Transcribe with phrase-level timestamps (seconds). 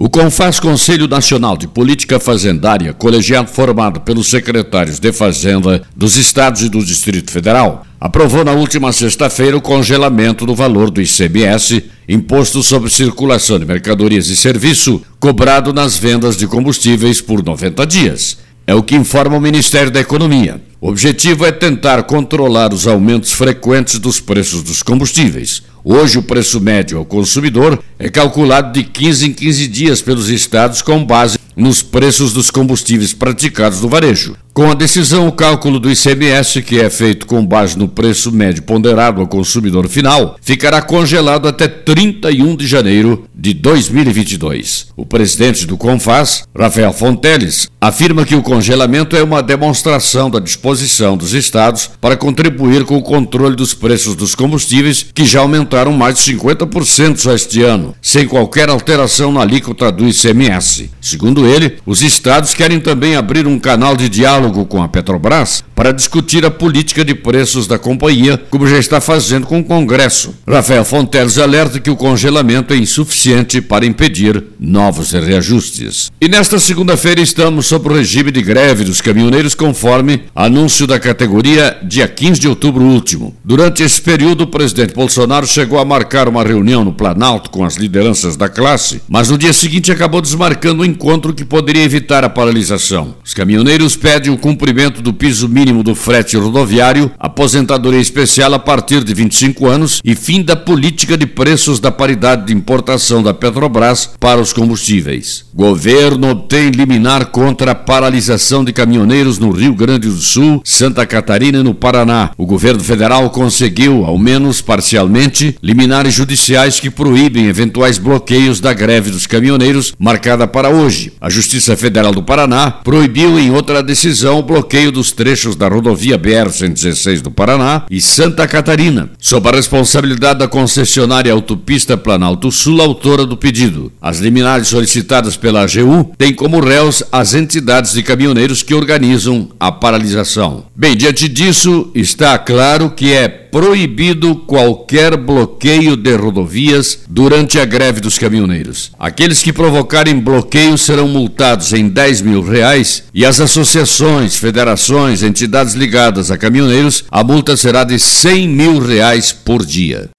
[0.00, 6.62] O CONFAS Conselho Nacional de Política Fazendária, colegiado formado pelos secretários de Fazenda dos estados
[6.62, 12.62] e do Distrito Federal, aprovou na última sexta-feira o congelamento do valor do ICMS, Imposto
[12.62, 18.38] sobre Circulação de Mercadorias e Serviço, cobrado nas vendas de combustíveis por 90 dias.
[18.68, 20.60] É o que informa o Ministério da Economia.
[20.78, 25.62] O objetivo é tentar controlar os aumentos frequentes dos preços dos combustíveis.
[25.82, 30.82] Hoje, o preço médio ao consumidor é calculado de 15 em 15 dias pelos estados
[30.82, 34.36] com base nos preços dos combustíveis praticados no varejo.
[34.58, 38.64] Com a decisão, o cálculo do ICMS, que é feito com base no preço médio
[38.64, 44.88] ponderado ao consumidor final, ficará congelado até 31 de janeiro de 2022.
[44.96, 51.16] O presidente do CONFAS, Rafael Fonteles, afirma que o congelamento é uma demonstração da disposição
[51.16, 56.16] dos estados para contribuir com o controle dos preços dos combustíveis, que já aumentaram mais
[56.16, 60.90] de 50% só este ano, sem qualquer alteração na alíquota do ICMS.
[61.00, 65.92] Segundo ele, os estados querem também abrir um canal de diálogo com a Petrobras para
[65.92, 70.34] discutir a política de preços da companhia, como já está fazendo com o Congresso.
[70.44, 76.10] Rafael Fonteles alerta que o congelamento é insuficiente para impedir novos reajustes.
[76.20, 81.78] E nesta segunda-feira estamos sob o regime de greve dos caminhoneiros, conforme anúncio da categoria
[81.84, 83.36] dia 15 de outubro último.
[83.44, 87.76] Durante esse período, o presidente Bolsonaro chegou a marcar uma reunião no Planalto com as
[87.76, 92.24] lideranças da classe, mas no dia seguinte acabou desmarcando o um encontro que poderia evitar
[92.24, 93.14] a paralisação.
[93.24, 99.04] Os caminhoneiros pedem o cumprimento do piso mínimo do frete rodoviário, aposentadoria especial a partir
[99.04, 104.10] de 25 anos e fim da política de preços da paridade de importação da Petrobras
[104.18, 105.44] para os combustíveis.
[105.54, 111.58] Governo obtém liminar contra a paralisação de caminhoneiros no Rio Grande do Sul, Santa Catarina
[111.58, 112.30] e no Paraná.
[112.36, 119.10] O governo federal conseguiu, ao menos parcialmente, liminares judiciais que proíbem eventuais bloqueios da greve
[119.10, 121.12] dos caminhoneiros marcada para hoje.
[121.20, 126.18] A Justiça Federal do Paraná proibiu em outra decisão o bloqueio dos trechos da rodovia
[126.18, 133.26] BR-116 do Paraná e Santa Catarina, sob a responsabilidade da concessionária Autopista Planalto Sul, autora
[133.26, 133.92] do pedido.
[134.00, 139.72] As liminares solicitadas pela AGU têm como réus as entidades de caminhoneiros que organizam a
[139.72, 140.64] paralisação.
[140.74, 148.00] Bem, diante disso, está claro que é proibido qualquer bloqueio de rodovias durante a greve
[148.00, 148.92] dos caminhoneiros.
[148.98, 155.47] Aqueles que provocarem bloqueio serão multados em 10 mil reais e as associações, federações, entidades
[155.74, 160.10] ligadas a caminhoneiros, a multa será de 100 mil reais por dia.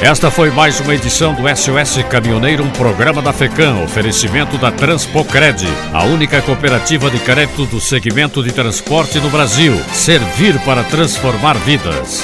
[0.00, 5.66] Esta foi mais uma edição do SOS Caminhoneiro, um programa da FECAM, oferecimento da Transpocred,
[5.92, 9.74] a única cooperativa de crédito do segmento de transporte no Brasil.
[9.92, 12.22] Servir para transformar vidas.